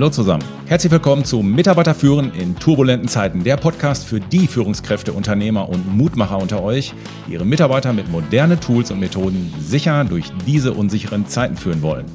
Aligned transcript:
Hallo 0.00 0.08
zusammen. 0.08 0.42
Herzlich 0.64 0.90
willkommen 0.90 1.26
zu 1.26 1.42
Mitarbeiter 1.42 1.94
führen 1.94 2.32
in 2.32 2.56
turbulenten 2.56 3.06
Zeiten, 3.06 3.44
der 3.44 3.58
Podcast 3.58 4.06
für 4.06 4.18
die 4.18 4.46
Führungskräfte, 4.46 5.12
Unternehmer 5.12 5.68
und 5.68 5.94
Mutmacher 5.94 6.38
unter 6.38 6.62
euch, 6.62 6.94
die 7.26 7.34
ihre 7.34 7.44
Mitarbeiter 7.44 7.92
mit 7.92 8.08
modernen 8.08 8.58
Tools 8.58 8.90
und 8.90 8.98
Methoden 8.98 9.52
sicher 9.60 10.04
durch 10.04 10.32
diese 10.46 10.72
unsicheren 10.72 11.26
Zeiten 11.26 11.54
führen 11.54 11.82
wollen. 11.82 12.06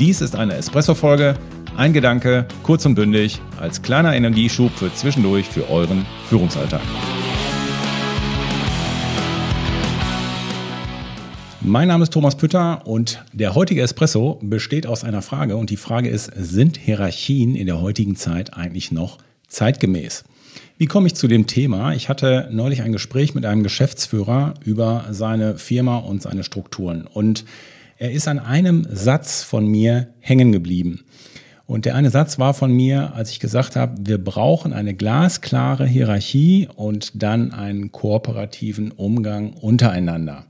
Dies 0.00 0.22
ist 0.22 0.36
eine 0.36 0.54
Espresso-Folge, 0.54 1.34
ein 1.76 1.92
Gedanke, 1.92 2.46
kurz 2.62 2.86
und 2.86 2.94
bündig, 2.94 3.42
als 3.60 3.82
kleiner 3.82 4.16
Energieschub 4.16 4.72
für 4.72 4.94
zwischendurch 4.94 5.46
für 5.46 5.68
euren 5.68 6.06
Führungsalltag. 6.30 6.80
Mein 11.66 11.88
Name 11.88 12.02
ist 12.02 12.12
Thomas 12.12 12.36
Pütter 12.36 12.86
und 12.86 13.24
der 13.32 13.54
heutige 13.54 13.80
Espresso 13.80 14.38
besteht 14.42 14.86
aus 14.86 15.02
einer 15.02 15.22
Frage 15.22 15.56
und 15.56 15.70
die 15.70 15.78
Frage 15.78 16.10
ist, 16.10 16.30
sind 16.36 16.76
Hierarchien 16.76 17.54
in 17.54 17.66
der 17.66 17.80
heutigen 17.80 18.16
Zeit 18.16 18.52
eigentlich 18.52 18.92
noch 18.92 19.16
zeitgemäß? 19.48 20.24
Wie 20.76 20.84
komme 20.84 21.06
ich 21.06 21.14
zu 21.14 21.26
dem 21.26 21.46
Thema? 21.46 21.94
Ich 21.94 22.10
hatte 22.10 22.50
neulich 22.52 22.82
ein 22.82 22.92
Gespräch 22.92 23.34
mit 23.34 23.46
einem 23.46 23.62
Geschäftsführer 23.62 24.52
über 24.62 25.06
seine 25.10 25.56
Firma 25.56 25.96
und 25.96 26.20
seine 26.20 26.44
Strukturen 26.44 27.06
und 27.06 27.46
er 27.96 28.12
ist 28.12 28.28
an 28.28 28.40
einem 28.40 28.86
Satz 28.90 29.42
von 29.42 29.66
mir 29.66 30.08
hängen 30.20 30.52
geblieben. 30.52 31.04
Und 31.64 31.86
der 31.86 31.94
eine 31.94 32.10
Satz 32.10 32.38
war 32.38 32.52
von 32.52 32.72
mir, 32.72 33.14
als 33.14 33.30
ich 33.30 33.40
gesagt 33.40 33.74
habe, 33.74 33.94
wir 34.00 34.22
brauchen 34.22 34.74
eine 34.74 34.92
glasklare 34.92 35.86
Hierarchie 35.86 36.68
und 36.76 37.22
dann 37.22 37.52
einen 37.52 37.90
kooperativen 37.90 38.90
Umgang 38.90 39.54
untereinander. 39.54 40.44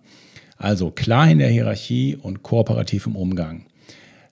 Also 0.56 0.91
klar 0.91 1.30
in 1.30 1.38
der 1.38 1.48
Hierarchie 1.48 2.16
und 2.16 2.42
kooperativ 2.42 3.06
im 3.06 3.16
Umgang. 3.16 3.66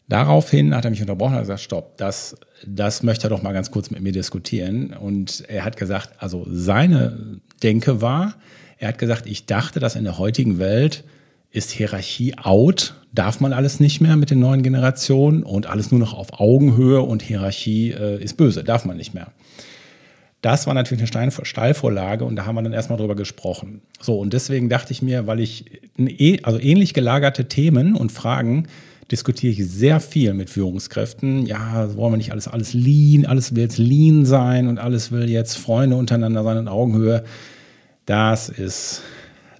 Daraufhin 0.09 0.75
hat 0.75 0.85
er 0.85 0.91
mich 0.91 1.01
unterbrochen 1.01 1.35
und 1.35 1.41
gesagt, 1.41 1.61
stopp, 1.61 1.97
das, 1.97 2.37
das 2.67 3.03
möchte 3.03 3.29
er 3.29 3.31
doch 3.31 3.43
mal 3.43 3.53
ganz 3.53 3.71
kurz 3.71 3.91
mit 3.91 4.03
mir 4.03 4.13
diskutieren. 4.13 4.93
Und 4.93 5.45
er 5.49 5.65
hat 5.65 5.77
gesagt, 5.77 6.11
also 6.19 6.47
seine 6.51 7.41
Denke 7.63 8.03
war, 8.03 8.35
er 8.79 8.89
hat 8.89 8.99
gesagt, 8.99 9.27
ich 9.27 9.47
dachte, 9.47 9.81
dass 9.81 9.97
in 9.97 10.05
der 10.05 10.19
heutigen 10.19 10.59
Welt 10.59 11.05
ist 11.51 11.71
Hierarchie 11.71 12.37
out, 12.37 12.95
darf 13.13 13.41
man 13.41 13.53
alles 13.53 13.79
nicht 13.79 14.01
mehr 14.01 14.17
mit 14.17 14.31
den 14.31 14.41
neuen 14.41 14.63
Generationen 14.63 15.43
und 15.43 15.67
alles 15.67 15.91
nur 15.91 16.01
noch 16.01 16.15
auf 16.15 16.41
Augenhöhe 16.41 17.03
und 17.03 17.23
Hierarchie 17.23 17.93
äh, 17.93 18.23
ist 18.23 18.37
böse, 18.37 18.65
darf 18.65 18.85
man 18.85 18.97
nicht 18.97 19.15
mehr. 19.15 19.29
Das 20.41 20.67
war 20.67 20.75
natürlich 20.75 21.15
eine 21.15 21.31
Steilvorlage 21.31 22.25
und 22.25 22.35
da 22.35 22.47
haben 22.47 22.57
wir 22.57 22.63
dann 22.63 22.73
erstmal 22.73 22.99
drüber 22.99 23.15
gesprochen. 23.15 23.83
So, 24.01 24.19
und 24.19 24.33
deswegen 24.33 24.69
dachte 24.69 24.93
ich 24.93 25.01
mir, 25.01 25.29
weil 25.29 25.39
ich, 25.39 25.82
also 26.43 26.59
ähnlich 26.59 26.95
gelagerte 26.95 27.49
Themen 27.49 27.95
und 27.95 28.13
Fragen 28.13 28.69
diskutiere 29.11 29.53
ich 29.53 29.67
sehr 29.67 30.01
viel 30.01 30.33
mit 30.33 30.49
Führungskräften. 30.49 31.45
Ja, 31.45 31.95
wollen 31.97 32.15
wir 32.15 32.17
nicht 32.17 32.33
alles, 32.33 32.49
alles 32.49 32.73
lean, 32.73 33.27
alles 33.27 33.55
will 33.55 33.63
jetzt 33.63 33.79
lean 33.79 34.25
sein 34.25 34.69
und 34.69 34.79
alles 34.79 35.13
will 35.13 35.29
jetzt 35.29 35.59
Freunde 35.59 35.97
untereinander 35.97 36.43
sein 36.43 36.57
in 36.57 36.69
Augenhöhe. 36.69 37.25
Das 38.07 38.49
ist, 38.49 39.03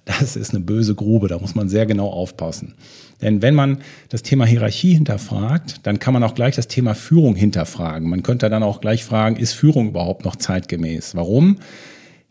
das 0.05 0.35
ist 0.35 0.51
eine 0.51 0.63
böse 0.63 0.95
Grube, 0.95 1.27
da 1.27 1.37
muss 1.37 1.55
man 1.55 1.69
sehr 1.69 1.85
genau 1.85 2.09
aufpassen. 2.09 2.73
Denn 3.21 3.41
wenn 3.41 3.55
man 3.55 3.77
das 4.09 4.23
Thema 4.23 4.45
Hierarchie 4.45 4.95
hinterfragt, 4.95 5.81
dann 5.83 5.99
kann 5.99 6.13
man 6.13 6.23
auch 6.23 6.35
gleich 6.35 6.55
das 6.55 6.67
Thema 6.67 6.95
Führung 6.95 7.35
hinterfragen. 7.35 8.09
Man 8.09 8.23
könnte 8.23 8.49
dann 8.49 8.63
auch 8.63 8.81
gleich 8.81 9.05
fragen, 9.05 9.37
ist 9.37 9.53
Führung 9.53 9.89
überhaupt 9.89 10.25
noch 10.25 10.35
zeitgemäß? 10.35 11.15
Warum? 11.15 11.57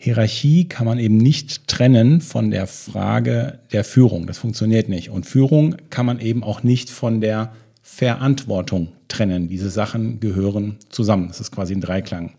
Hierarchie 0.03 0.65
kann 0.65 0.85
man 0.85 0.99
eben 0.99 1.17
nicht 1.17 1.69
trennen 1.69 2.21
von 2.21 2.51
der 2.51 2.67
Frage 2.67 3.61
der 3.71 3.85
Führung. 3.85 4.27
Das 4.27 4.39
funktioniert 4.39 4.89
nicht. 4.89 5.11
Und 5.11 5.27
Führung 5.27 5.77
kann 5.91 6.07
man 6.07 6.19
eben 6.19 6.43
auch 6.43 6.65
nicht 6.65 6.91
von 6.91 7.21
der 7.21 7.53
Verantwortung 7.83 8.89
trennen. 9.07 9.49
Diese 9.49 9.71
Sachen 9.71 10.19
gehören 10.19 10.75
zusammen. 10.89 11.29
Das 11.29 11.39
ist 11.39 11.53
quasi 11.53 11.77
ein 11.77 11.81
Dreiklang. 11.81 12.33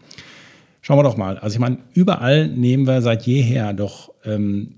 Schauen 0.81 0.97
wir 0.97 1.03
doch 1.03 1.15
mal. 1.15 1.37
Also 1.37 1.55
ich 1.55 1.59
meine, 1.61 1.77
überall 1.93 2.49
nehmen 2.49 2.85
wir 2.85 3.01
seit 3.01 3.25
jeher 3.25 3.71
doch 3.71 4.11
ähm, 4.25 4.75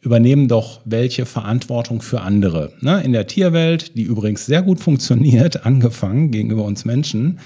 übernehmen 0.00 0.48
doch 0.48 0.80
welche 0.84 1.26
Verantwortung 1.26 2.02
für 2.02 2.22
andere. 2.22 2.72
Ne? 2.80 3.00
In 3.04 3.12
der 3.12 3.28
Tierwelt, 3.28 3.96
die 3.96 4.02
übrigens 4.02 4.44
sehr 4.44 4.62
gut 4.62 4.80
funktioniert, 4.80 5.64
angefangen 5.66 6.32
gegenüber 6.32 6.64
uns 6.64 6.84
Menschen, 6.84 7.38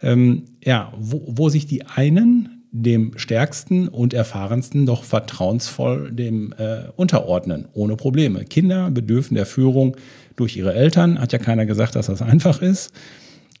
ähm, 0.00 0.44
ja, 0.64 0.90
wo, 0.98 1.22
wo 1.26 1.50
sich 1.50 1.66
die 1.66 1.84
einen 1.84 2.51
dem 2.72 3.12
stärksten 3.16 3.86
und 3.86 4.14
erfahrensten 4.14 4.86
doch 4.86 5.04
vertrauensvoll 5.04 6.10
dem 6.10 6.54
äh, 6.56 6.88
unterordnen, 6.96 7.68
ohne 7.74 7.96
Probleme. 7.96 8.44
Kinder 8.44 8.90
bedürfen 8.90 9.34
der 9.34 9.44
Führung 9.44 9.96
durch 10.36 10.56
ihre 10.56 10.72
Eltern, 10.72 11.20
hat 11.20 11.32
ja 11.32 11.38
keiner 11.38 11.66
gesagt, 11.66 11.94
dass 11.94 12.06
das 12.06 12.22
einfach 12.22 12.62
ist. 12.62 12.92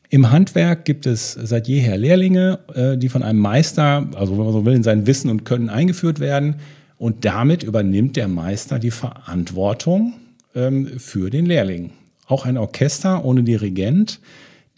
Im 0.08 0.30
Handwerk 0.30 0.86
gibt 0.86 1.06
es 1.06 1.32
seit 1.32 1.68
jeher 1.68 1.98
Lehrlinge, 1.98 2.58
äh, 2.74 2.96
die 2.96 3.10
von 3.10 3.22
einem 3.22 3.38
Meister, 3.38 4.08
also 4.14 4.32
wenn 4.36 4.44
man 4.44 4.52
so 4.52 4.64
will, 4.64 4.74
in 4.74 4.82
sein 4.82 5.06
Wissen 5.06 5.30
und 5.30 5.44
Können 5.44 5.68
eingeführt 5.68 6.18
werden. 6.18 6.56
Und 6.96 7.24
damit 7.24 7.62
übernimmt 7.62 8.16
der 8.16 8.28
Meister 8.28 8.78
die 8.78 8.90
Verantwortung 8.90 10.14
ähm, 10.54 10.98
für 10.98 11.30
den 11.30 11.44
Lehrling. 11.46 11.90
Auch 12.26 12.46
ein 12.46 12.56
Orchester 12.56 13.24
ohne 13.24 13.42
Dirigent, 13.42 14.20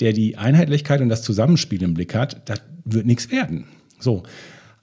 der 0.01 0.13
die 0.13 0.37
Einheitlichkeit 0.37 1.01
und 1.01 1.09
das 1.09 1.23
Zusammenspiel 1.23 1.83
im 1.83 1.95
Blick 1.95 2.15
hat, 2.15 2.49
das 2.49 2.63
wird 2.85 3.07
nichts 3.07 3.31
werden. 3.31 3.65
So. 4.05 4.23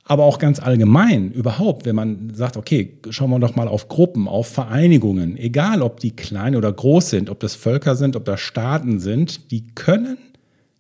Aber 0.04 0.26
auch 0.26 0.40
ganz 0.40 0.60
allgemein, 0.60 1.32
überhaupt, 1.32 1.86
wenn 1.86 1.96
man 1.96 2.34
sagt, 2.34 2.58
okay, 2.58 2.98
schauen 3.12 3.30
wir 3.30 3.40
doch 3.40 3.56
mal 3.56 3.68
auf 3.68 3.88
Gruppen, 3.88 4.28
auf 4.28 4.48
Vereinigungen, 4.48 5.38
egal 5.38 5.82
ob 5.82 6.00
die 6.00 6.12
klein 6.12 6.56
oder 6.56 6.74
groß 6.74 7.12
sind, 7.12 7.30
ob 7.30 7.40
das 7.40 7.56
Völker 7.56 7.96
sind, 7.96 8.16
ob 8.18 8.26
das 8.26 8.42
Staaten 8.42 9.00
sind, 9.00 9.52
die 9.52 9.68
können 9.74 10.18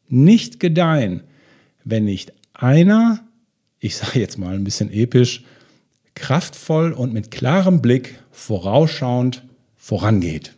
nicht 0.09 0.59
gedeihen, 0.59 1.22
wenn 1.85 2.03
nicht 2.03 2.34
einer, 2.53 3.22
ich 3.79 3.96
sage 3.96 4.19
jetzt 4.19 4.38
mal 4.38 4.56
ein 4.56 4.63
bisschen 4.63 4.91
episch, 4.91 5.46
kraftvoll 6.16 6.91
und 6.91 7.13
mit 7.13 7.31
klarem 7.31 7.81
Blick 7.81 8.19
vorausschauend 8.31 9.44
vorangeht. 9.78 10.56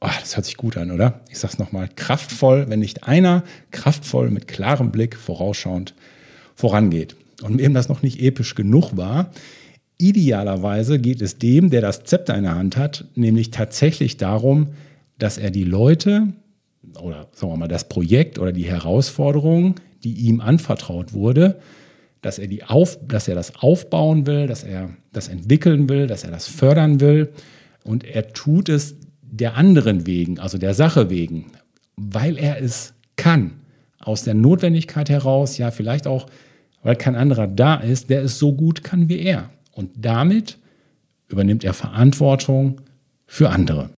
Oh, 0.00 0.08
das 0.20 0.36
hört 0.36 0.46
sich 0.46 0.56
gut 0.56 0.76
an, 0.76 0.90
oder? 0.90 1.20
Ich 1.28 1.38
sage 1.38 1.54
es 1.54 1.58
nochmal, 1.58 1.88
kraftvoll, 1.94 2.66
wenn 2.68 2.80
nicht 2.80 3.04
einer 3.04 3.42
kraftvoll 3.72 4.30
mit 4.30 4.48
klarem 4.48 4.90
Blick 4.90 5.16
vorausschauend 5.16 5.90
vorangeht. 5.90 6.13
Und 7.42 7.58
wem 7.58 7.74
das 7.74 7.88
noch 7.88 8.02
nicht 8.02 8.20
episch 8.20 8.54
genug 8.54 8.96
war, 8.96 9.30
idealerweise 9.98 10.98
geht 10.98 11.20
es 11.20 11.38
dem, 11.38 11.70
der 11.70 11.80
das 11.80 12.04
Zepter 12.04 12.36
in 12.36 12.44
der 12.44 12.54
Hand 12.54 12.76
hat, 12.76 13.06
nämlich 13.14 13.50
tatsächlich 13.50 14.16
darum, 14.16 14.68
dass 15.18 15.38
er 15.38 15.50
die 15.50 15.64
Leute 15.64 16.28
oder 17.00 17.28
sagen 17.32 17.52
wir 17.52 17.56
mal 17.56 17.68
das 17.68 17.88
Projekt 17.88 18.38
oder 18.38 18.52
die 18.52 18.66
Herausforderung, 18.66 19.76
die 20.02 20.12
ihm 20.12 20.40
anvertraut 20.40 21.12
wurde, 21.12 21.60
dass 22.22 22.38
er, 22.38 22.46
die 22.46 22.64
auf, 22.64 22.98
dass 23.06 23.28
er 23.28 23.34
das 23.34 23.56
aufbauen 23.56 24.26
will, 24.26 24.46
dass 24.46 24.64
er 24.64 24.90
das 25.12 25.28
entwickeln 25.28 25.88
will, 25.88 26.06
dass 26.06 26.24
er 26.24 26.30
das 26.30 26.46
fördern 26.46 27.00
will. 27.00 27.32
Und 27.84 28.04
er 28.04 28.32
tut 28.32 28.68
es 28.68 28.96
der 29.22 29.56
anderen 29.56 30.06
wegen, 30.06 30.38
also 30.38 30.58
der 30.58 30.74
Sache 30.74 31.10
wegen, 31.10 31.46
weil 31.96 32.38
er 32.38 32.62
es 32.62 32.94
kann. 33.16 33.52
Aus 34.04 34.22
der 34.22 34.34
Notwendigkeit 34.34 35.08
heraus, 35.08 35.58
ja, 35.58 35.70
vielleicht 35.70 36.06
auch, 36.06 36.26
weil 36.82 36.96
kein 36.96 37.16
anderer 37.16 37.46
da 37.46 37.76
ist, 37.76 38.10
der 38.10 38.22
es 38.22 38.38
so 38.38 38.52
gut 38.52 38.84
kann 38.84 39.08
wie 39.08 39.18
er. 39.18 39.50
Und 39.72 39.90
damit 39.96 40.58
übernimmt 41.28 41.64
er 41.64 41.74
Verantwortung 41.74 42.80
für 43.26 43.50
andere. 43.50 43.90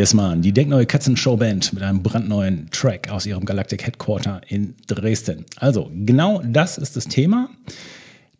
Yes, 0.00 0.14
man. 0.14 0.40
Die 0.40 0.52
denkneue 0.52 0.86
Katzen-Show-Band 0.86 1.74
mit 1.74 1.82
einem 1.82 2.02
brandneuen 2.02 2.68
Track 2.70 3.10
aus 3.10 3.26
ihrem 3.26 3.44
Galactic 3.44 3.84
Headquarter 3.84 4.40
in 4.48 4.72
Dresden. 4.86 5.44
Also, 5.56 5.90
genau 5.94 6.40
das 6.42 6.78
ist 6.78 6.96
das 6.96 7.04
Thema, 7.04 7.50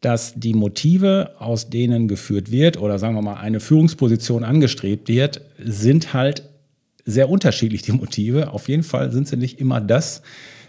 dass 0.01 0.33
die 0.37 0.55
Motive, 0.55 1.33
aus 1.39 1.69
denen 1.69 2.09
geführt 2.09 2.51
wird, 2.51 2.79
oder 2.79 2.99
sagen 2.99 3.15
wir 3.15 3.21
mal, 3.21 3.35
eine 3.35 3.61
Führungsposition 3.61 4.43
angestrebt 4.43 5.09
wird, 5.09 5.43
sind 5.63 6.15
halt 6.15 6.45
sehr 7.05 7.29
unterschiedlich, 7.29 7.83
die 7.83 7.93
Motive. 7.93 8.53
Auf 8.53 8.71
jeden 8.71 8.83
Fall 8.83 9.13
sind 9.13 9.29
sie 9.29 9.37
nicht 9.37 9.61
immer 9.61 9.83
das, 9.83 10.23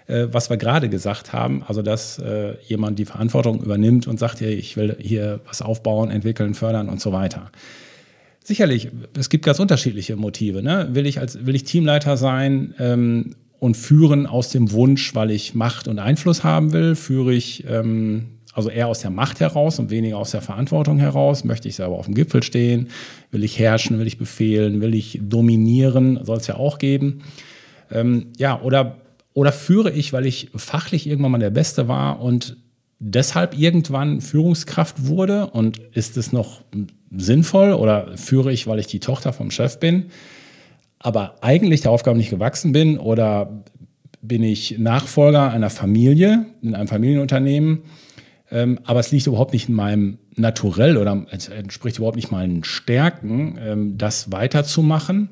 äh, 0.07 0.27
was 0.29 0.49
wir 0.49 0.57
gerade 0.57 0.89
gesagt 0.89 1.31
haben, 1.31 1.63
also 1.65 1.81
dass 1.81 2.19
äh, 2.19 2.55
jemand 2.67 2.99
die 2.99 3.05
Verantwortung 3.05 3.63
übernimmt 3.63 4.07
und 4.07 4.19
sagt, 4.19 4.41
ich 4.41 4.75
will 4.75 4.97
hier 4.99 5.39
was 5.47 5.61
aufbauen, 5.61 6.11
entwickeln, 6.11 6.53
fördern 6.53 6.89
und 6.89 6.99
so 6.99 7.13
weiter. 7.13 7.49
Sicherlich, 8.43 8.89
es 9.17 9.29
gibt 9.29 9.45
ganz 9.45 9.59
unterschiedliche 9.59 10.15
Motive. 10.15 10.63
Ne? 10.63 10.89
Will, 10.93 11.05
ich 11.05 11.19
als, 11.19 11.45
will 11.45 11.55
ich 11.55 11.63
Teamleiter 11.63 12.17
sein 12.17 12.73
ähm, 12.79 13.35
und 13.59 13.77
führen 13.77 14.25
aus 14.25 14.49
dem 14.49 14.71
Wunsch, 14.71 15.13
weil 15.13 15.29
ich 15.29 15.53
Macht 15.53 15.87
und 15.87 15.99
Einfluss 15.99 16.43
haben 16.43 16.73
will? 16.73 16.95
Führe 16.95 17.33
ich 17.33 17.65
ähm, 17.67 18.39
also 18.53 18.69
eher 18.69 18.87
aus 18.87 18.99
der 18.99 19.11
Macht 19.11 19.39
heraus 19.39 19.77
und 19.79 19.91
weniger 19.91 20.17
aus 20.17 20.31
der 20.31 20.41
Verantwortung 20.41 20.97
heraus. 20.97 21.43
Möchte 21.43 21.67
ich 21.67 21.75
selber 21.75 21.97
auf 21.97 22.05
dem 22.05 22.15
Gipfel 22.15 22.41
stehen? 22.41 22.89
Will 23.29 23.43
ich 23.43 23.59
herrschen? 23.59 23.99
Will 23.99 24.07
ich 24.07 24.17
befehlen? 24.17 24.81
Will 24.81 24.95
ich 24.95 25.19
dominieren? 25.21 26.19
Soll 26.23 26.37
es 26.37 26.47
ja 26.47 26.55
auch 26.55 26.79
geben. 26.79 27.21
Ähm, 27.91 28.27
ja, 28.37 28.59
oder, 28.61 28.97
oder 29.33 29.51
führe 29.51 29.91
ich, 29.91 30.13
weil 30.13 30.25
ich 30.25 30.49
fachlich 30.55 31.07
irgendwann 31.07 31.31
mal 31.31 31.37
der 31.37 31.51
Beste 31.51 31.87
war 31.87 32.21
und 32.21 32.57
deshalb 33.01 33.57
irgendwann 33.57 34.21
Führungskraft 34.21 35.07
wurde? 35.07 35.47
Und 35.47 35.79
ist 35.93 36.15
es 36.15 36.31
noch 36.31 36.61
sinnvoll? 37.15 37.73
Oder 37.73 38.17
führe 38.17 38.53
ich, 38.53 38.67
weil 38.67 38.79
ich 38.79 38.87
die 38.87 38.99
Tochter 38.99 39.33
vom 39.33 39.51
Chef 39.51 39.79
bin? 39.79 40.05
aber 41.03 41.35
eigentlich 41.41 41.81
der 41.81 41.91
Aufgabe 41.91 42.17
nicht 42.17 42.29
gewachsen 42.29 42.71
bin 42.71 42.97
oder 42.97 43.63
bin 44.21 44.43
ich 44.43 44.77
Nachfolger 44.77 45.51
einer 45.51 45.69
Familie, 45.69 46.45
in 46.61 46.75
einem 46.75 46.87
Familienunternehmen, 46.87 47.79
ähm, 48.51 48.79
aber 48.83 48.99
es 48.99 49.11
liegt 49.11 49.27
überhaupt 49.27 49.53
nicht 49.53 49.67
in 49.67 49.75
meinem 49.75 50.19
Naturell 50.35 50.97
oder 50.97 51.25
es 51.31 51.49
entspricht 51.49 51.97
überhaupt 51.97 52.17
nicht 52.17 52.31
meinen 52.31 52.63
Stärken, 52.63 53.57
ähm, 53.59 53.97
das 53.97 54.31
weiterzumachen. 54.31 55.29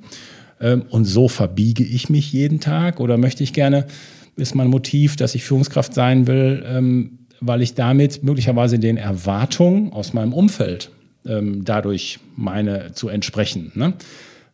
Ähm, 0.59 0.85
und 0.89 1.05
so 1.05 1.27
verbiege 1.27 1.83
ich 1.83 2.09
mich 2.09 2.33
jeden 2.33 2.59
Tag 2.59 2.99
oder 2.99 3.17
möchte 3.17 3.43
ich 3.43 3.53
gerne, 3.53 3.85
ist 4.35 4.55
mein 4.55 4.69
Motiv, 4.69 5.17
dass 5.17 5.35
ich 5.35 5.43
Führungskraft 5.43 5.93
sein 5.93 6.25
will, 6.25 6.63
weil 7.41 7.61
ich 7.61 7.73
damit 7.73 8.23
möglicherweise 8.23 8.79
den 8.79 8.97
Erwartungen 8.97 9.93
aus 9.93 10.13
meinem 10.13 10.33
Umfeld 10.33 10.91
ähm, 11.25 11.63
dadurch 11.65 12.19
meine 12.35 12.93
zu 12.93 13.09
entsprechen. 13.09 13.71
Ne? 13.75 13.93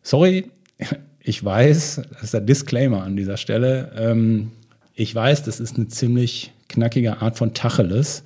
Sorry, 0.02 0.46
ich 1.20 1.44
weiß, 1.44 2.02
das 2.12 2.22
ist 2.22 2.34
der 2.34 2.40
Disclaimer 2.40 3.02
an 3.02 3.16
dieser 3.16 3.36
Stelle, 3.36 3.92
ähm, 3.96 4.52
ich 4.98 5.14
weiß, 5.14 5.42
das 5.42 5.60
ist 5.60 5.76
eine 5.76 5.88
ziemlich 5.88 6.52
knackige 6.68 7.20
Art 7.20 7.36
von 7.36 7.52
Tacheles. 7.52 8.22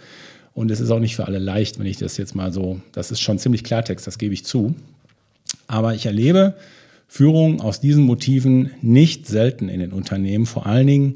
Und 0.54 0.70
es 0.70 0.80
ist 0.80 0.90
auch 0.90 1.00
nicht 1.00 1.16
für 1.16 1.26
alle 1.26 1.38
leicht, 1.38 1.78
wenn 1.78 1.86
ich 1.86 1.96
das 1.96 2.16
jetzt 2.16 2.34
mal 2.34 2.52
so, 2.52 2.80
das 2.92 3.10
ist 3.10 3.20
schon 3.20 3.38
ziemlich 3.38 3.64
Klartext, 3.64 4.06
das 4.06 4.18
gebe 4.18 4.34
ich 4.34 4.44
zu. 4.44 4.74
Aber 5.66 5.94
ich 5.94 6.06
erlebe 6.06 6.54
Führung 7.08 7.60
aus 7.60 7.80
diesen 7.80 8.04
Motiven 8.04 8.70
nicht 8.82 9.26
selten 9.26 9.68
in 9.68 9.80
den 9.80 9.92
Unternehmen. 9.92 10.46
Vor 10.46 10.66
allen 10.66 10.86
Dingen 10.86 11.14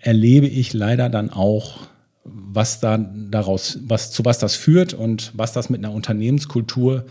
erlebe 0.00 0.46
ich 0.46 0.72
leider 0.72 1.10
dann 1.10 1.30
auch, 1.30 1.88
was 2.24 2.80
da 2.80 2.98
daraus, 2.98 3.78
was, 3.86 4.10
zu 4.10 4.24
was 4.24 4.38
das 4.38 4.54
führt 4.54 4.94
und 4.94 5.32
was 5.34 5.52
das 5.52 5.70
mit 5.70 5.84
einer 5.84 5.92
Unternehmenskultur 5.92 7.04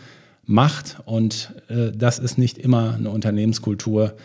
macht. 0.45 0.97
Und 1.05 1.53
äh, 1.69 1.91
das 1.91 2.19
ist 2.19 2.37
nicht 2.37 2.57
immer 2.57 2.95
eine 2.95 3.09
Unternehmenskultur, 3.09 4.15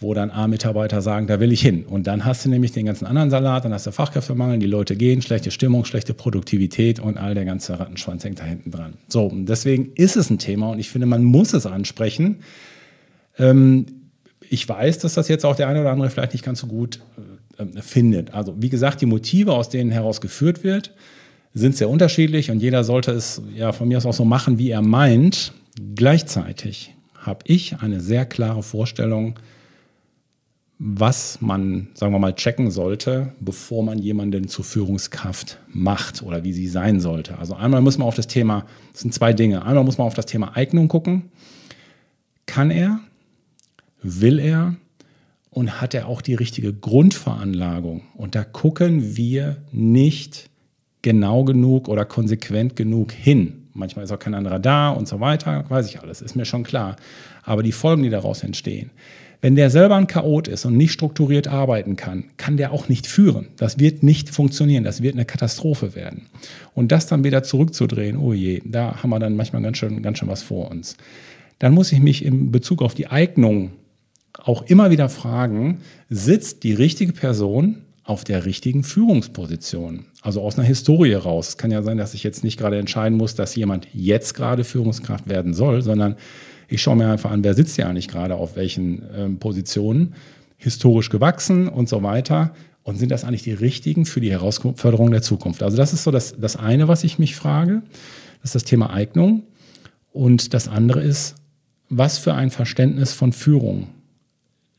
wo 0.00 0.14
dann 0.14 0.30
A-Mitarbeiter 0.30 1.02
sagen, 1.02 1.26
da 1.26 1.40
will 1.40 1.50
ich 1.50 1.60
hin. 1.60 1.84
Und 1.84 2.06
dann 2.06 2.24
hast 2.24 2.44
du 2.44 2.48
nämlich 2.48 2.70
den 2.70 2.86
ganzen 2.86 3.04
anderen 3.04 3.30
Salat, 3.30 3.64
dann 3.64 3.72
hast 3.72 3.86
du 3.86 3.90
Fachkräftemangel, 3.90 4.58
die 4.60 4.66
Leute 4.66 4.94
gehen, 4.94 5.22
schlechte 5.22 5.50
Stimmung, 5.50 5.84
schlechte 5.84 6.14
Produktivität 6.14 7.00
und 7.00 7.18
all 7.18 7.34
der 7.34 7.44
ganze 7.44 7.78
Rattenschwanz 7.80 8.22
hängt 8.22 8.38
da 8.38 8.44
hinten 8.44 8.70
dran. 8.70 8.94
So, 9.08 9.26
und 9.26 9.46
deswegen 9.46 9.92
ist 9.94 10.16
es 10.16 10.30
ein 10.30 10.38
Thema 10.38 10.70
und 10.70 10.78
ich 10.78 10.88
finde, 10.88 11.06
man 11.06 11.24
muss 11.24 11.52
es 11.52 11.66
ansprechen. 11.66 12.40
Ähm, 13.38 13.86
ich 14.48 14.68
weiß, 14.68 14.98
dass 14.98 15.14
das 15.14 15.28
jetzt 15.28 15.44
auch 15.44 15.56
der 15.56 15.68
eine 15.68 15.80
oder 15.80 15.90
andere 15.90 16.10
vielleicht 16.10 16.32
nicht 16.32 16.44
ganz 16.44 16.60
so 16.60 16.68
gut 16.68 17.00
äh, 17.16 17.37
findet. 17.80 18.32
Also, 18.34 18.54
wie 18.58 18.68
gesagt, 18.68 19.00
die 19.00 19.06
Motive, 19.06 19.52
aus 19.52 19.68
denen 19.68 19.90
heraus 19.90 20.20
geführt 20.20 20.64
wird, 20.64 20.94
sind 21.54 21.76
sehr 21.76 21.88
unterschiedlich 21.88 22.50
und 22.50 22.60
jeder 22.60 22.84
sollte 22.84 23.12
es 23.12 23.42
ja 23.54 23.72
von 23.72 23.88
mir 23.88 23.98
aus 23.98 24.06
auch 24.06 24.12
so 24.12 24.24
machen, 24.24 24.58
wie 24.58 24.70
er 24.70 24.82
meint. 24.82 25.52
Gleichzeitig 25.94 26.94
habe 27.14 27.40
ich 27.46 27.80
eine 27.80 28.00
sehr 28.00 28.26
klare 28.26 28.62
Vorstellung, 28.62 29.38
was 30.78 31.40
man, 31.40 31.88
sagen 31.94 32.12
wir 32.12 32.20
mal, 32.20 32.34
checken 32.34 32.70
sollte, 32.70 33.32
bevor 33.40 33.82
man 33.82 33.98
jemanden 33.98 34.46
zur 34.46 34.64
Führungskraft 34.64 35.58
macht 35.68 36.22
oder 36.22 36.44
wie 36.44 36.52
sie 36.52 36.68
sein 36.68 37.00
sollte. 37.00 37.38
Also 37.38 37.54
einmal 37.54 37.80
muss 37.80 37.98
man 37.98 38.06
auf 38.06 38.14
das 38.14 38.28
Thema, 38.28 38.64
das 38.92 39.00
sind 39.00 39.12
zwei 39.12 39.32
Dinge. 39.32 39.64
Einmal 39.64 39.82
muss 39.82 39.98
man 39.98 40.06
auf 40.06 40.14
das 40.14 40.26
Thema 40.26 40.56
Eignung 40.56 40.86
gucken. 40.86 41.32
Kann 42.46 42.70
er? 42.70 43.00
Will 44.02 44.38
er? 44.38 44.76
Und 45.50 45.80
hat 45.80 45.94
er 45.94 46.08
auch 46.08 46.20
die 46.20 46.34
richtige 46.34 46.72
Grundveranlagung? 46.72 48.02
Und 48.14 48.34
da 48.34 48.44
gucken 48.44 49.16
wir 49.16 49.56
nicht 49.72 50.50
genau 51.02 51.44
genug 51.44 51.88
oder 51.88 52.04
konsequent 52.04 52.76
genug 52.76 53.12
hin. 53.12 53.68
Manchmal 53.72 54.04
ist 54.04 54.12
auch 54.12 54.18
kein 54.18 54.34
anderer 54.34 54.58
da 54.58 54.90
und 54.90 55.08
so 55.08 55.20
weiter, 55.20 55.64
weiß 55.68 55.86
ich 55.88 56.00
alles, 56.00 56.20
ist 56.20 56.34
mir 56.34 56.44
schon 56.44 56.64
klar. 56.64 56.96
Aber 57.44 57.62
die 57.62 57.72
Folgen, 57.72 58.02
die 58.02 58.10
daraus 58.10 58.42
entstehen, 58.42 58.90
wenn 59.40 59.54
der 59.54 59.70
selber 59.70 59.94
ein 59.94 60.08
Chaot 60.08 60.48
ist 60.48 60.64
und 60.64 60.76
nicht 60.76 60.92
strukturiert 60.92 61.46
arbeiten 61.46 61.94
kann, 61.94 62.24
kann 62.38 62.56
der 62.56 62.72
auch 62.72 62.88
nicht 62.88 63.06
führen. 63.06 63.46
Das 63.56 63.78
wird 63.78 64.02
nicht 64.02 64.30
funktionieren. 64.30 64.82
Das 64.82 65.00
wird 65.00 65.14
eine 65.14 65.24
Katastrophe 65.24 65.94
werden. 65.94 66.26
Und 66.74 66.90
das 66.90 67.06
dann 67.06 67.22
wieder 67.22 67.44
zurückzudrehen, 67.44 68.16
oh 68.16 68.32
je, 68.32 68.62
da 68.64 69.00
haben 69.00 69.10
wir 69.10 69.20
dann 69.20 69.36
manchmal 69.36 69.62
ganz 69.62 69.78
schön, 69.78 70.02
ganz 70.02 70.18
schön 70.18 70.28
was 70.28 70.42
vor 70.42 70.70
uns. 70.70 70.96
Dann 71.60 71.72
muss 71.72 71.92
ich 71.92 72.00
mich 72.00 72.24
in 72.24 72.50
Bezug 72.50 72.82
auf 72.82 72.94
die 72.94 73.06
Eignung 73.06 73.70
auch 74.38 74.62
immer 74.62 74.90
wieder 74.90 75.08
fragen, 75.08 75.80
sitzt 76.08 76.62
die 76.62 76.72
richtige 76.72 77.12
Person 77.12 77.78
auf 78.04 78.24
der 78.24 78.46
richtigen 78.46 78.84
Führungsposition. 78.84 80.06
Also 80.22 80.40
aus 80.40 80.58
einer 80.58 80.66
Historie 80.66 81.12
raus. 81.12 81.48
Es 81.48 81.58
kann 81.58 81.70
ja 81.70 81.82
sein, 81.82 81.98
dass 81.98 82.14
ich 82.14 82.22
jetzt 82.22 82.42
nicht 82.42 82.58
gerade 82.58 82.78
entscheiden 82.78 83.18
muss, 83.18 83.34
dass 83.34 83.54
jemand 83.54 83.86
jetzt 83.92 84.34
gerade 84.34 84.64
Führungskraft 84.64 85.28
werden 85.28 85.52
soll, 85.52 85.82
sondern 85.82 86.16
ich 86.68 86.80
schaue 86.80 86.96
mir 86.96 87.10
einfach 87.10 87.30
an, 87.30 87.44
wer 87.44 87.54
sitzt 87.54 87.76
ja 87.76 87.86
eigentlich 87.86 88.08
gerade 88.08 88.36
auf 88.36 88.56
welchen 88.56 89.02
ähm, 89.14 89.38
Positionen, 89.38 90.14
historisch 90.56 91.10
gewachsen 91.10 91.68
und 91.68 91.88
so 91.88 92.02
weiter. 92.02 92.52
Und 92.82 92.96
sind 92.96 93.10
das 93.10 93.24
eigentlich 93.24 93.42
die 93.42 93.52
richtigen 93.52 94.06
für 94.06 94.20
die 94.20 94.30
Herausforderung 94.30 95.10
der 95.10 95.22
Zukunft? 95.22 95.62
Also 95.62 95.76
das 95.76 95.92
ist 95.92 96.04
so 96.04 96.10
das, 96.10 96.34
das 96.38 96.56
eine, 96.56 96.88
was 96.88 97.04
ich 97.04 97.18
mich 97.18 97.36
frage. 97.36 97.82
Das 98.40 98.50
ist 98.50 98.54
das 98.54 98.64
Thema 98.64 98.90
Eignung. 98.90 99.42
Und 100.12 100.54
das 100.54 100.68
andere 100.68 101.02
ist, 101.02 101.34
was 101.90 102.16
für 102.16 102.34
ein 102.34 102.50
Verständnis 102.50 103.12
von 103.12 103.32
Führung 103.32 103.88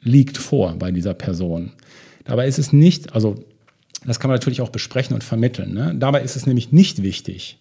liegt 0.01 0.37
vor 0.37 0.75
bei 0.77 0.91
dieser 0.91 1.13
Person. 1.13 1.71
Dabei 2.23 2.47
ist 2.47 2.59
es 2.59 2.73
nicht, 2.73 3.13
also 3.13 3.43
das 4.05 4.19
kann 4.19 4.29
man 4.29 4.35
natürlich 4.35 4.61
auch 4.61 4.69
besprechen 4.69 5.13
und 5.13 5.23
vermitteln. 5.23 5.73
Ne? 5.73 5.95
Dabei 5.97 6.21
ist 6.21 6.35
es 6.35 6.45
nämlich 6.45 6.71
nicht 6.71 7.03
wichtig, 7.03 7.59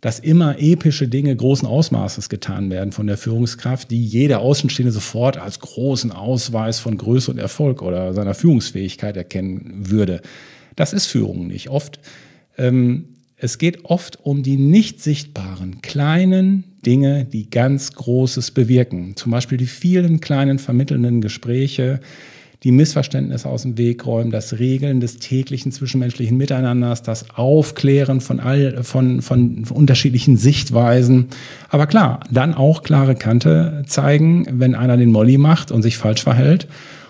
dass 0.00 0.18
immer 0.18 0.58
epische 0.58 1.08
Dinge 1.08 1.34
großen 1.34 1.66
Ausmaßes 1.66 2.28
getan 2.28 2.70
werden 2.70 2.92
von 2.92 3.06
der 3.06 3.16
Führungskraft, 3.16 3.90
die 3.90 4.04
jeder 4.04 4.40
Außenstehende 4.40 4.92
sofort 4.92 5.36
als 5.36 5.60
großen 5.60 6.12
Ausweis 6.12 6.78
von 6.80 6.98
Größe 6.98 7.30
und 7.30 7.38
Erfolg 7.38 7.82
oder 7.82 8.12
seiner 8.14 8.34
Führungsfähigkeit 8.34 9.16
erkennen 9.16 9.90
würde. 9.90 10.20
Das 10.74 10.92
ist 10.92 11.06
Führung 11.06 11.46
nicht. 11.46 11.70
Oft, 11.70 12.00
ähm, 12.58 13.15
es 13.38 13.58
geht 13.58 13.84
oft 13.84 14.18
um 14.22 14.42
die 14.42 14.56
nicht 14.56 15.02
sichtbaren 15.02 15.82
kleinen 15.82 16.64
Dinge, 16.86 17.26
die 17.26 17.50
ganz 17.50 17.92
Großes 17.92 18.52
bewirken. 18.52 19.14
Zum 19.16 19.30
Beispiel 19.30 19.58
die 19.58 19.66
vielen 19.66 20.20
kleinen 20.20 20.58
vermittelnden 20.58 21.20
Gespräche, 21.20 22.00
die 22.62 22.72
Missverständnisse 22.72 23.48
aus 23.48 23.62
dem 23.62 23.76
Weg 23.76 24.06
räumen, 24.06 24.30
das 24.30 24.58
Regeln 24.58 25.00
des 25.00 25.18
täglichen 25.18 25.70
zwischenmenschlichen 25.70 26.38
Miteinanders, 26.38 27.02
das 27.02 27.28
Aufklären 27.36 28.22
von, 28.22 28.40
all, 28.40 28.82
von, 28.82 29.20
von 29.20 29.64
unterschiedlichen 29.68 30.38
Sichtweisen. 30.38 31.26
Aber 31.68 31.86
klar, 31.86 32.20
dann 32.30 32.54
auch 32.54 32.82
klare 32.82 33.16
Kante 33.16 33.82
zeigen, 33.86 34.46
wenn 34.50 34.74
einer 34.74 34.96
den 34.96 35.12
Molly 35.12 35.36
macht 35.36 35.70
und 35.70 35.82
sich 35.82 35.98
falsch 35.98 36.22
verhält 36.22 36.68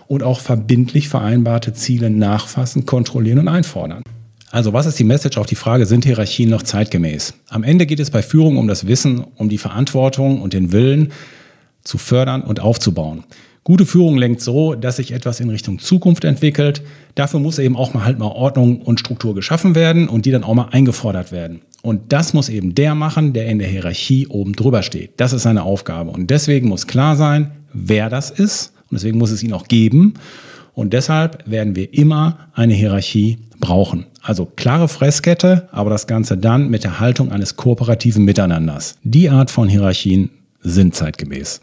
und 0.08 0.24
auch 0.24 0.40
verbindlich 0.40 1.08
vereinbarte 1.08 1.72
Ziele 1.72 2.10
nachfassen, 2.10 2.84
kontrollieren 2.84 3.38
und 3.38 3.48
einfordern. 3.48 4.02
Also 4.56 4.72
was 4.72 4.86
ist 4.86 4.98
die 4.98 5.04
Message 5.04 5.36
auf 5.36 5.44
die 5.44 5.54
Frage, 5.54 5.84
sind 5.84 6.06
Hierarchien 6.06 6.48
noch 6.48 6.62
zeitgemäß? 6.62 7.34
Am 7.50 7.62
Ende 7.62 7.84
geht 7.84 8.00
es 8.00 8.10
bei 8.10 8.22
Führung 8.22 8.56
um 8.56 8.68
das 8.68 8.86
Wissen, 8.86 9.22
um 9.34 9.50
die 9.50 9.58
Verantwortung 9.58 10.40
und 10.40 10.54
den 10.54 10.72
Willen 10.72 11.12
zu 11.84 11.98
fördern 11.98 12.40
und 12.40 12.60
aufzubauen. 12.60 13.24
Gute 13.64 13.84
Führung 13.84 14.16
lenkt 14.16 14.40
so, 14.40 14.74
dass 14.74 14.96
sich 14.96 15.12
etwas 15.12 15.40
in 15.40 15.50
Richtung 15.50 15.78
Zukunft 15.78 16.24
entwickelt. 16.24 16.80
Dafür 17.16 17.38
muss 17.38 17.58
eben 17.58 17.76
auch 17.76 17.92
mal 17.92 18.06
halt 18.06 18.18
mal 18.18 18.28
Ordnung 18.28 18.80
und 18.80 18.98
Struktur 18.98 19.34
geschaffen 19.34 19.74
werden 19.74 20.08
und 20.08 20.24
die 20.24 20.30
dann 20.30 20.42
auch 20.42 20.54
mal 20.54 20.68
eingefordert 20.70 21.32
werden. 21.32 21.60
Und 21.82 22.14
das 22.14 22.32
muss 22.32 22.48
eben 22.48 22.74
der 22.74 22.94
machen, 22.94 23.34
der 23.34 23.48
in 23.48 23.58
der 23.58 23.68
Hierarchie 23.68 24.26
oben 24.26 24.54
drüber 24.54 24.82
steht. 24.82 25.10
Das 25.18 25.34
ist 25.34 25.42
seine 25.42 25.64
Aufgabe. 25.64 26.12
Und 26.12 26.30
deswegen 26.30 26.68
muss 26.68 26.86
klar 26.86 27.14
sein, 27.16 27.50
wer 27.74 28.08
das 28.08 28.30
ist. 28.30 28.72
Und 28.90 28.94
deswegen 28.94 29.18
muss 29.18 29.32
es 29.32 29.42
ihn 29.42 29.52
auch 29.52 29.68
geben. 29.68 30.14
Und 30.76 30.92
deshalb 30.92 31.50
werden 31.50 31.74
wir 31.74 31.94
immer 31.94 32.50
eine 32.52 32.74
Hierarchie 32.74 33.38
brauchen. 33.58 34.04
Also 34.20 34.44
klare 34.44 34.88
Fresskette, 34.88 35.70
aber 35.72 35.88
das 35.88 36.06
Ganze 36.06 36.36
dann 36.36 36.68
mit 36.68 36.84
der 36.84 37.00
Haltung 37.00 37.32
eines 37.32 37.56
kooperativen 37.56 38.26
Miteinanders. 38.26 38.98
Die 39.02 39.30
Art 39.30 39.50
von 39.50 39.70
Hierarchien 39.70 40.28
sind 40.60 40.94
zeitgemäß. 40.94 41.62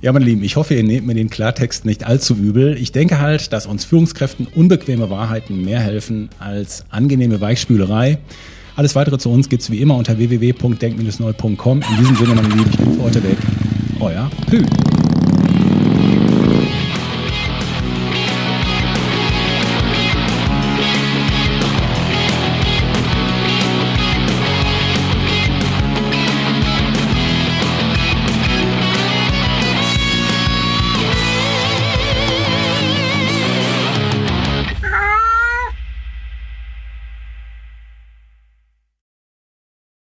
Ja, 0.00 0.10
meine 0.14 0.24
Lieben, 0.24 0.42
ich 0.42 0.56
hoffe, 0.56 0.72
ihr 0.72 0.82
nehmt 0.82 1.06
mir 1.06 1.14
den 1.14 1.28
Klartext 1.28 1.84
nicht 1.84 2.06
allzu 2.06 2.34
übel. 2.34 2.78
Ich 2.78 2.90
denke 2.90 3.20
halt, 3.20 3.52
dass 3.52 3.66
uns 3.66 3.84
Führungskräften 3.84 4.46
unbequeme 4.46 5.10
Wahrheiten 5.10 5.62
mehr 5.62 5.80
helfen 5.80 6.30
als 6.38 6.86
angenehme 6.88 7.42
Weichspülerei. 7.42 8.18
Alles 8.76 8.94
weitere 8.94 9.18
zu 9.18 9.30
uns 9.30 9.48
gibt's 9.48 9.70
wie 9.70 9.78
immer 9.78 9.96
unter 9.96 10.16
www.denk-neu.com. 10.18 11.80
In 11.82 11.96
diesem 11.98 12.16
Sinne, 12.16 12.34
meine 12.34 12.48
Lieben, 12.48 12.70
ich 12.70 12.78
bin 12.78 12.94
für 12.94 13.02
heute 13.02 13.22
weg. 13.22 13.38
Euer 14.00 14.30
Pü. 14.48 14.64